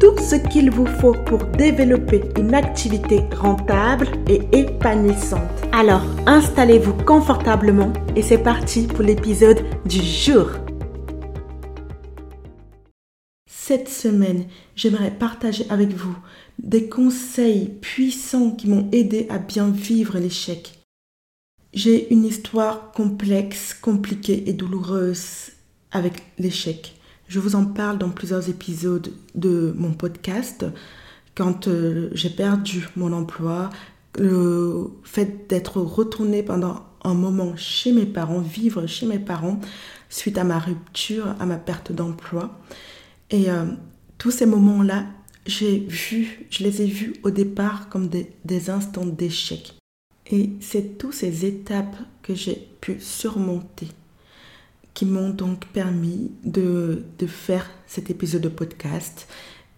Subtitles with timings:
[0.00, 5.42] tout ce qu'il vous faut pour développer une activité rentable et épanouissante.
[5.72, 10.50] Alors, installez-vous confortablement et c'est parti pour l'épisode du jour.
[13.50, 16.16] Cette semaine, j'aimerais partager avec vous
[16.58, 20.72] des conseils puissants qui m'ont aidé à bien vivre l'échec.
[21.74, 25.50] J'ai une histoire complexe, compliquée et douloureuse
[25.90, 26.97] avec l'échec.
[27.28, 30.64] Je vous en parle dans plusieurs épisodes de mon podcast.
[31.34, 33.68] Quand euh, j'ai perdu mon emploi,
[34.18, 39.60] le fait d'être retournée pendant un moment chez mes parents, vivre chez mes parents,
[40.08, 42.58] suite à ma rupture, à ma perte d'emploi.
[43.30, 43.66] Et euh,
[44.16, 45.04] tous ces moments-là,
[45.44, 49.74] j'ai vu, je les ai vus au départ comme des, des instants d'échec.
[50.30, 53.88] Et c'est toutes ces étapes que j'ai pu surmonter
[54.98, 59.28] qui m'ont donc permis de, faire cet épisode de podcast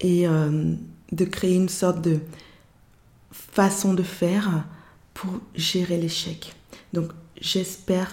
[0.01, 0.75] et euh,
[1.13, 2.21] de créer une sorte de
[3.31, 4.65] façon de faire
[5.13, 6.55] pour gérer l'échec.
[6.95, 8.11] Donc j'espère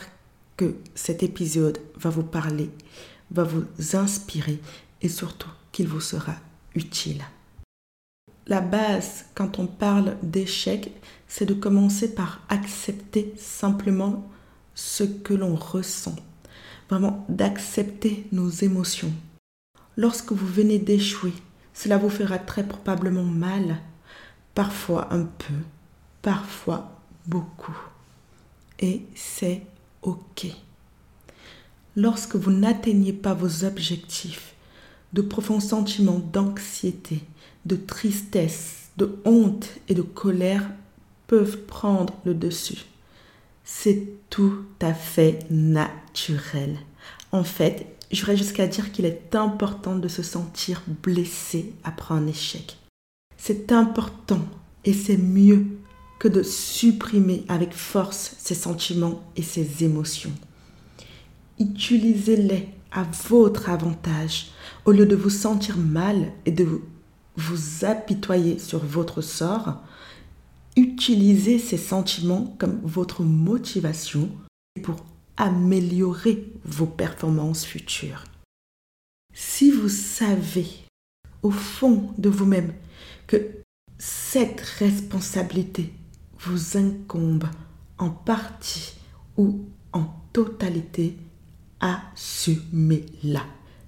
[0.57, 2.69] que cet épisode va vous parler,
[3.31, 4.59] va vous inspirer
[5.01, 6.35] et surtout qu'il vous sera
[6.75, 7.23] utile.
[8.47, 10.91] La base quand on parle d'échec,
[11.29, 14.29] c'est de commencer par accepter simplement
[14.75, 16.17] ce que l'on ressent
[16.89, 19.11] vraiment d'accepter nos émotions.
[19.95, 21.33] Lorsque vous venez d'échouer,
[21.73, 23.79] cela vous fera très probablement mal,
[24.55, 25.53] parfois un peu,
[26.21, 27.77] parfois beaucoup.
[28.79, 29.63] Et c'est
[30.01, 30.47] OK.
[31.95, 34.53] Lorsque vous n'atteignez pas vos objectifs,
[35.13, 37.23] de profonds sentiments d'anxiété,
[37.65, 40.69] de tristesse, de honte et de colère
[41.27, 42.85] peuvent prendre le dessus.
[43.69, 46.77] C'est tout à fait naturel.
[47.33, 52.77] En fait, j'aurais jusqu'à dire qu'il est important de se sentir blessé après un échec.
[53.35, 54.39] C'est important
[54.85, 55.65] et c'est mieux
[56.17, 60.31] que de supprimer avec force ces sentiments et ces émotions.
[61.59, 64.47] Utilisez-les à votre avantage
[64.85, 66.65] au lieu de vous sentir mal et de
[67.35, 69.81] vous apitoyer sur votre sort
[70.77, 74.29] utilisez ces sentiments comme votre motivation
[74.83, 75.03] pour
[75.35, 78.23] améliorer vos performances futures.
[79.33, 80.67] Si vous savez
[81.43, 82.73] au fond de vous-même
[83.25, 83.37] que
[83.97, 85.91] cette responsabilité
[86.39, 87.45] vous incombe
[87.97, 88.93] en partie
[89.35, 91.17] ou en totalité,
[91.79, 93.43] assumez-la.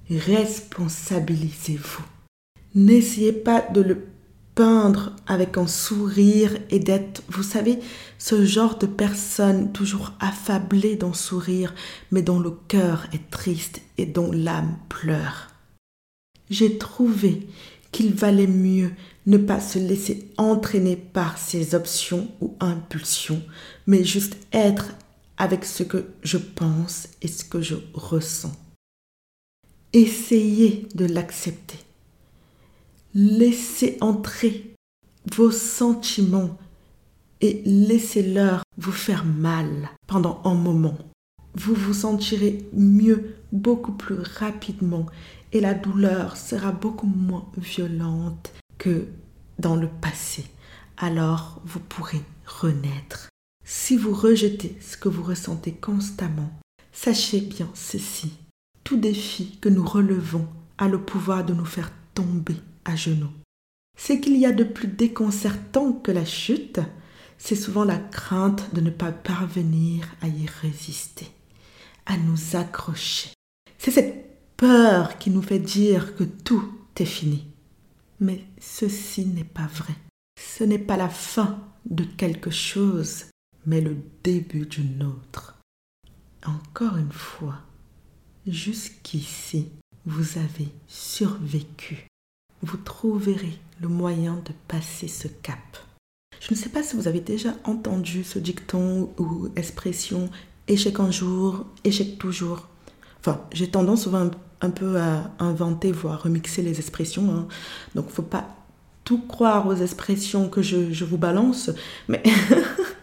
[0.10, 2.04] Responsabilisez-vous.
[2.74, 4.08] N'essayez pas de le
[4.59, 7.80] peindre avec un sourire et d'être, vous savez,
[8.18, 11.74] ce genre de personne toujours affablée d'un sourire,
[12.12, 15.48] mais dont le cœur est triste et dont l'âme pleure.
[16.50, 17.48] J'ai trouvé
[17.94, 18.92] qu'il valait mieux
[19.28, 23.42] ne pas se laisser entraîner par ses options ou impulsions,
[23.88, 24.90] mais juste être
[25.38, 28.52] avec ce que je pense et ce que je ressens.
[29.94, 31.78] Essayez de l'accepter.
[33.16, 34.75] Laissez entrer
[35.36, 36.58] vos sentiments
[37.42, 40.97] et laissez-leur vous faire mal pendant un moment.
[41.56, 45.08] Vous vous sentirez mieux beaucoup plus rapidement
[45.53, 49.08] et la douleur sera beaucoup moins violente que
[49.58, 50.46] dans le passé.
[50.96, 53.30] Alors vous pourrez renaître.
[53.66, 56.52] Si vous rejetez ce que vous ressentez constamment,
[56.92, 58.34] sachez bien ceci.
[58.84, 63.34] Tout défi que nous relevons a le pouvoir de nous faire tomber à genoux.
[63.98, 66.80] Ce qu'il y a de plus déconcertant que la chute,
[67.38, 71.28] c'est souvent la crainte de ne pas parvenir à y résister,
[72.06, 73.31] à nous accrocher.
[73.78, 77.46] C'est cette peur qui nous fait dire que tout est fini.
[78.20, 79.96] Mais ceci n'est pas vrai.
[80.38, 83.25] Ce n'est pas la fin de quelque chose,
[83.66, 85.58] mais le début d'une autre.
[86.46, 87.60] Encore une fois,
[88.46, 89.70] jusqu'ici,
[90.06, 92.09] vous avez survécu
[92.62, 95.60] vous trouverez le moyen de passer ce cap.
[96.40, 100.30] Je ne sais pas si vous avez déjà entendu ce dicton ou expression
[100.70, 102.68] échec un jour, échec toujours.
[103.20, 104.30] Enfin, j'ai tendance souvent
[104.62, 107.30] un, peu à inventer, voire remixer les expressions.
[107.30, 107.48] Hein.
[107.96, 108.48] Donc, il ne faut pas
[109.04, 111.72] tout croire aux expressions que je, vous balance,
[112.08, 112.22] mais,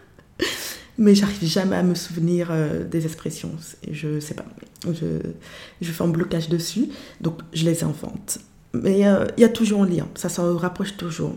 [0.97, 3.51] mais j'arrive jamais à me souvenir euh, des expressions.
[3.91, 4.45] Je sais pas,
[4.85, 5.19] je,
[5.81, 6.87] je fais un blocage dessus,
[7.21, 8.39] donc je les invente.
[8.83, 11.35] Mais euh, il y a toujours un lien, ça se rapproche toujours.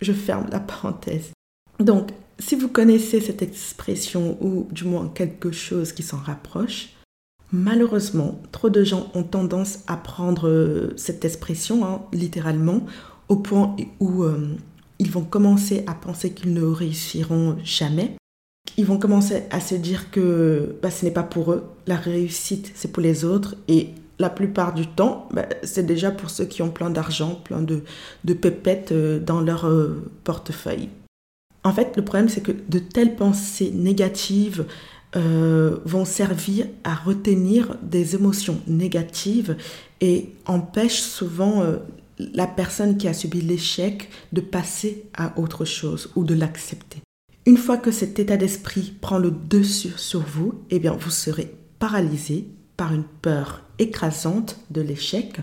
[0.00, 1.32] Je ferme la parenthèse.
[1.80, 6.90] Donc, si vous connaissez cette expression ou du moins quelque chose qui s'en rapproche,
[7.52, 12.84] malheureusement, trop de gens ont tendance à prendre euh, cette expression hein, littéralement
[13.28, 14.56] au point où euh,
[14.98, 18.16] ils vont commencer à penser qu'ils ne réussiront jamais.
[18.76, 22.72] Ils vont commencer à se dire que bah, ce n'est pas pour eux, la réussite
[22.74, 26.62] c'est pour les autres et la plupart du temps, bah, c'est déjà pour ceux qui
[26.62, 27.82] ont plein d'argent, plein de,
[28.24, 29.70] de pépettes euh, dans leur
[30.24, 30.88] portefeuille.
[31.64, 34.66] En fait, le problème, c'est que de telles pensées négatives
[35.16, 39.56] euh, vont servir à retenir des émotions négatives
[40.00, 41.76] et empêchent souvent euh,
[42.18, 46.98] la personne qui a subi l'échec de passer à autre chose ou de l'accepter.
[47.46, 51.54] Une fois que cet état d'esprit prend le dessus sur vous, eh bien, vous serez
[51.78, 55.40] paralysé par une peur écrasante de l'échec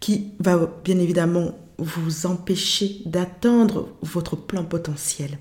[0.00, 5.38] qui va bien évidemment vous empêcher d'atteindre votre plein potentiel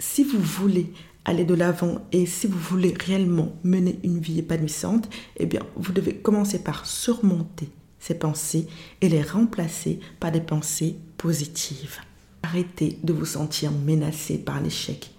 [0.00, 0.92] si vous voulez
[1.24, 5.92] aller de l'avant et si vous voulez réellement mener une vie épanouissante, eh bien, vous
[5.92, 7.68] devez commencer par surmonter
[8.00, 8.66] ces pensées
[9.02, 11.98] et les remplacer par des pensées positives.
[12.42, 15.10] Arrêtez de vous sentir menacé par l'échec.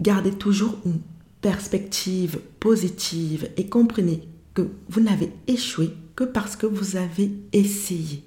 [0.00, 1.00] Gardez toujours une
[1.40, 8.24] perspective positive et comprenez que vous n'avez échoué que parce que vous avez essayé.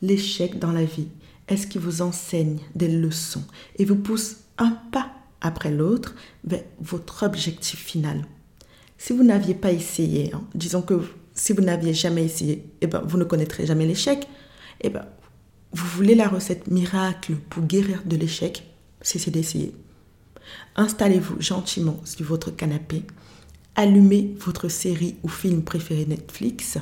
[0.00, 1.08] L'échec dans la vie
[1.48, 3.44] est ce qui vous enseigne des leçons
[3.76, 6.14] et vous pousse un pas après l'autre
[6.44, 8.24] vers votre objectif final.
[8.96, 11.00] Si vous n'aviez pas essayé, hein, disons que
[11.34, 14.26] si vous n'aviez jamais essayé, eh ben, vous ne connaîtrez jamais l'échec.
[14.80, 15.06] Eh ben,
[15.72, 18.64] vous voulez la recette miracle pour guérir de l'échec,
[19.02, 19.74] cessez d'essayer.
[20.76, 23.04] Installez-vous gentiment sur votre canapé,
[23.78, 26.78] allumez votre série ou film préféré Netflix,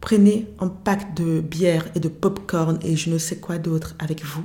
[0.00, 4.24] prenez un pack de bière et de popcorn et je ne sais quoi d'autre avec
[4.24, 4.44] vous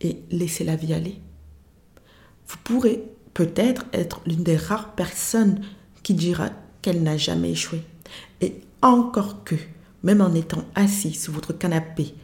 [0.00, 1.18] et laissez la vie aller.
[2.46, 3.02] Vous pourrez
[3.34, 5.60] peut-être être l'une des rares personnes
[6.04, 6.50] qui dira
[6.80, 7.82] qu'elle n'a jamais échoué.
[8.40, 9.56] Et encore que,
[10.04, 12.14] même en étant assis sur votre canapé,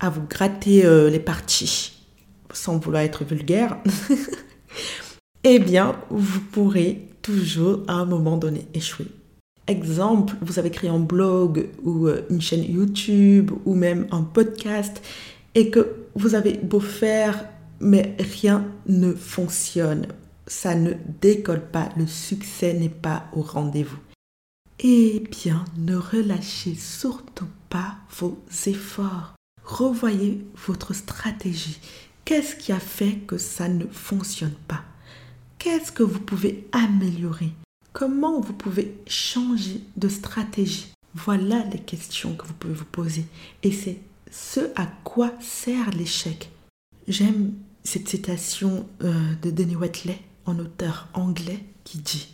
[0.00, 2.04] à vous gratter euh, les parties,
[2.52, 3.78] sans vouloir être vulgaire,
[5.44, 9.06] eh bien, vous pourrez toujours à un moment donné échouer.
[9.66, 15.02] Exemple, vous avez créé un blog ou euh, une chaîne YouTube ou même un podcast
[15.54, 17.44] et que vous avez beau faire
[17.80, 20.06] mais rien ne fonctionne.
[20.46, 21.90] Ça ne décolle pas.
[21.98, 23.98] Le succès n'est pas au rendez-vous.
[24.80, 29.34] Eh bien, ne relâchez surtout pas vos efforts.
[29.64, 31.78] Revoyez votre stratégie.
[32.24, 34.82] Qu'est-ce qui a fait que ça ne fonctionne pas?
[35.58, 37.50] Qu'est-ce que vous pouvez améliorer?
[37.92, 40.92] Comment vous pouvez changer de stratégie?
[41.14, 43.24] Voilà les questions que vous pouvez vous poser.
[43.64, 43.98] Et c'est
[44.30, 46.50] ce à quoi sert l'échec.
[47.08, 52.28] J'aime cette citation euh, de Denis Wetley, un auteur anglais, qui dit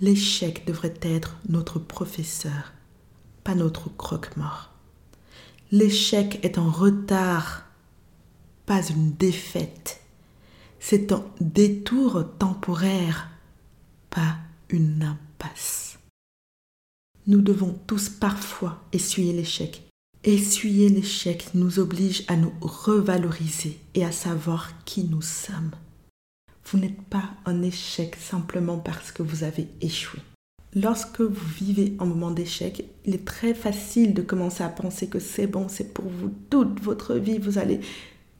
[0.00, 2.72] L'échec devrait être notre professeur,
[3.44, 4.72] pas notre croque-mort.
[5.70, 7.66] L'échec est un retard,
[8.64, 10.00] pas une défaite.
[10.80, 13.30] C'est un détour temporaire,
[14.10, 14.36] pas
[14.68, 15.98] une impasse.
[17.26, 19.88] Nous devons tous parfois essuyer l'échec
[20.24, 25.70] Essuyer l'échec nous oblige à nous revaloriser et à savoir qui nous sommes.
[26.66, 30.18] Vous n'êtes pas un échec simplement parce que vous avez échoué.
[30.74, 35.20] Lorsque vous vivez un moment d'échec, il est très facile de commencer à penser que
[35.20, 37.80] c'est bon, c'est pour vous toute votre vie, vous allez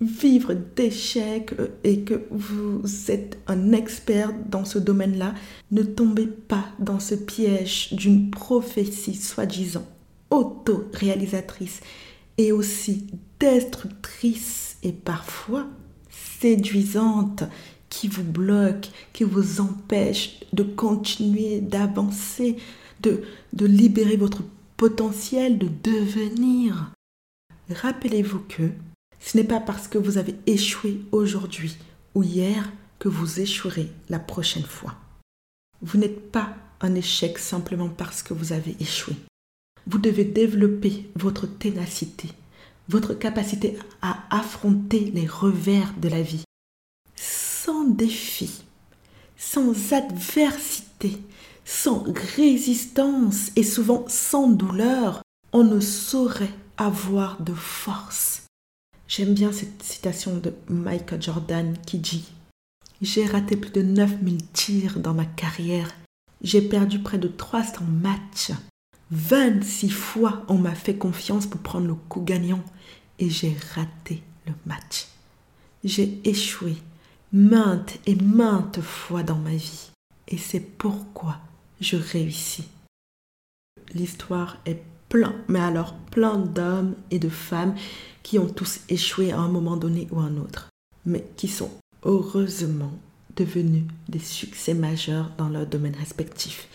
[0.01, 5.35] vivre d'échecs euh, et que vous êtes un expert dans ce domaine-là.
[5.71, 9.87] Ne tombez pas dans ce piège d'une prophétie soi-disant
[10.31, 11.81] auto-réalisatrice
[12.37, 13.07] et aussi
[13.41, 15.67] destructrice et parfois
[16.11, 17.45] séduisante
[17.89, 22.57] qui vous bloque, qui vous empêche de continuer, d'avancer,
[23.01, 23.23] de,
[23.55, 24.43] de libérer votre
[24.77, 26.93] potentiel, de devenir.
[27.71, 28.71] Rappelez-vous que
[29.21, 31.77] ce n'est pas parce que vous avez échoué aujourd'hui
[32.15, 34.95] ou hier que vous échouerez la prochaine fois.
[35.83, 39.15] Vous n'êtes pas un échec simplement parce que vous avez échoué
[39.89, 42.29] vous devez développer votre ténacité,
[42.89, 46.45] votre capacité à affronter les revers de la vie.
[47.17, 48.63] Sans défi,
[49.37, 51.17] sans adversité,
[51.65, 52.05] sans
[52.37, 55.23] résistance et souvent sans douleur,
[55.53, 58.43] on ne saurait avoir de force.
[59.09, 62.29] J'aime bien cette citation de Michael Jordan qui dit
[63.01, 65.91] J'ai raté plus de 9000 tirs dans ma carrière.
[66.43, 68.53] J'ai perdu près de 300 matchs.
[69.11, 72.63] 26 fois on m'a fait confiance pour prendre le coup gagnant
[73.19, 75.07] et j'ai raté le match.
[75.83, 76.77] J'ai échoué
[77.33, 79.91] maintes et maintes fois dans ma vie
[80.29, 81.39] et c'est pourquoi
[81.81, 82.69] je réussis.
[83.95, 87.75] L'histoire est plein, mais alors plein d'hommes et de femmes
[88.23, 90.69] qui ont tous échoué à un moment donné ou à un autre,
[91.07, 91.71] mais qui sont
[92.05, 92.93] heureusement
[93.37, 96.69] devenus des succès majeurs dans leur domaine respectif.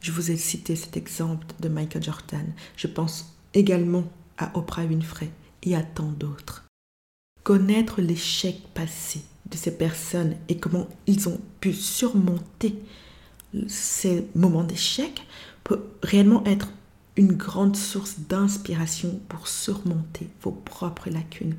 [0.00, 2.52] Je vous ai cité cet exemple de Michael Jordan.
[2.76, 4.04] Je pense également
[4.38, 5.30] à Oprah Winfrey
[5.62, 6.64] et à tant d'autres.
[7.42, 12.76] Connaître l'échec passé de ces personnes et comment ils ont pu surmonter
[13.66, 15.26] ces moments d'échec
[15.64, 16.68] peut réellement être
[17.16, 21.56] une grande source d'inspiration pour surmonter vos propres lacunes.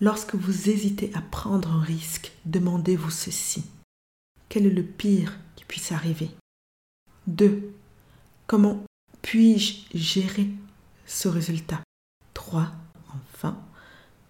[0.00, 3.64] Lorsque vous hésitez à prendre un risque, demandez-vous ceci.
[4.48, 6.30] Quel est le pire qui puisse arriver?
[7.26, 7.72] 2.
[8.46, 8.84] Comment
[9.22, 10.48] puis-je gérer
[11.06, 11.80] ce résultat?
[12.34, 12.72] 3.
[13.14, 13.62] Enfin,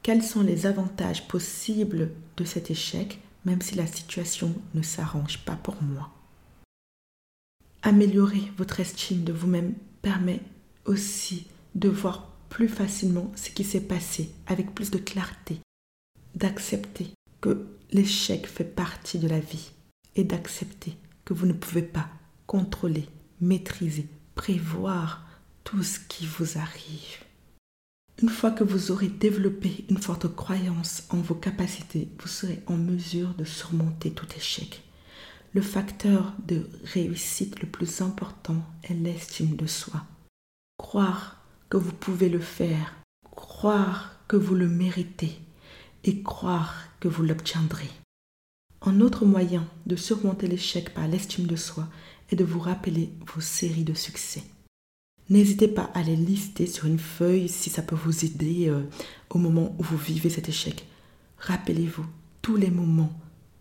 [0.03, 5.57] quels sont les avantages possibles de cet échec, même si la situation ne s'arrange pas
[5.57, 6.11] pour moi?
[7.83, 10.41] Améliorer votre estime de vous-même permet
[10.85, 15.59] aussi de voir plus facilement ce qui s'est passé avec plus de clarté,
[16.35, 19.71] d'accepter que l'échec fait partie de la vie
[20.17, 22.09] et d'accepter que vous ne pouvez pas
[22.47, 23.09] contrôler,
[23.41, 25.27] maîtriser, prévoir
[25.65, 27.25] tout ce qui vous arrive.
[28.21, 32.77] Une fois que vous aurez développé une forte croyance en vos capacités, vous serez en
[32.77, 34.83] mesure de surmonter tout échec.
[35.55, 40.03] Le facteur de réussite le plus important est l'estime de soi.
[40.79, 42.95] Croire que vous pouvez le faire,
[43.37, 45.39] croire que vous le méritez
[46.05, 47.91] et croire que vous l'obtiendrez.
[48.81, 51.87] Un autre moyen de surmonter l'échec par l'estime de soi
[52.31, 54.43] et de vous rappeler vos séries de succès.
[55.29, 58.83] N'hésitez pas à les lister sur une feuille si ça peut vous aider euh,
[59.31, 60.87] au moment où vous vivez cet échec.
[61.39, 62.07] Rappelez-vous
[62.41, 63.13] tous les moments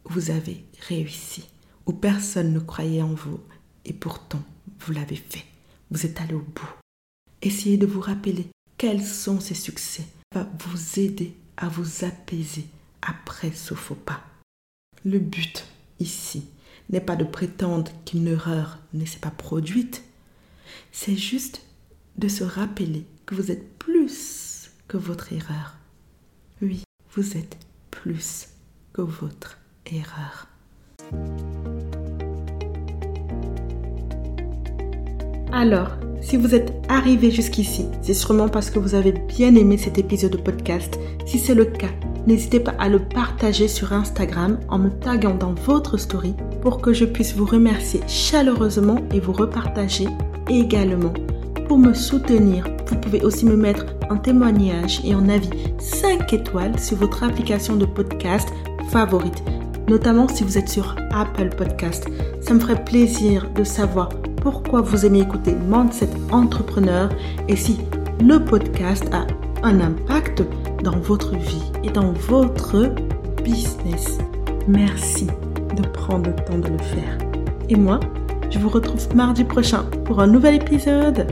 [0.05, 1.43] où vous avez réussi,
[1.91, 3.39] personne ne croyait en vous
[3.86, 4.41] et pourtant
[4.79, 5.45] vous l'avez fait.
[5.89, 6.69] Vous êtes allé au bout.
[7.41, 10.05] Essayez de vous rappeler quels sont ces succès.
[10.33, 12.65] Va vous aider à vous apaiser
[13.01, 14.24] après ce faux pas.
[15.03, 15.65] Le but
[16.00, 16.45] ici,
[16.91, 20.03] n'est pas de prétendre qu'une erreur ne s'est pas produite,
[20.91, 21.65] c'est juste
[22.17, 25.77] de se rappeler que vous êtes plus que votre erreur.
[26.62, 26.83] Oui,
[27.15, 27.57] vous êtes
[27.89, 28.50] plus
[28.93, 30.48] que votre erreur.
[35.51, 35.89] Alors,
[36.22, 40.31] si vous êtes arrivé jusqu'ici, c'est sûrement parce que vous avez bien aimé cet épisode
[40.31, 40.98] de podcast.
[41.25, 41.89] Si c'est le cas,
[42.25, 46.93] n'hésitez pas à le partager sur Instagram en me taguant dans votre story pour que
[46.93, 50.08] je puisse vous remercier chaleureusement et vous repartager
[50.50, 51.13] également.
[51.67, 56.79] Pour me soutenir, vous pouvez aussi me mettre un témoignage et un avis 5 étoiles
[56.79, 58.50] sur votre application de podcast
[58.89, 59.43] favorite,
[59.89, 62.08] notamment si vous êtes sur Apple Podcast.
[62.41, 64.10] Ça me ferait plaisir de savoir
[64.41, 67.10] pourquoi vous aimez écouter Mindset Entrepreneur
[67.48, 67.79] et si
[68.19, 69.27] le podcast a
[69.63, 70.43] un impact
[70.83, 72.93] dans votre vie et dans votre
[73.43, 74.17] business.
[74.67, 75.27] Merci
[75.75, 77.17] de prendre le temps de le faire.
[77.69, 78.00] Et moi,
[78.50, 81.27] je vous retrouve mardi prochain pour un nouvel épisode.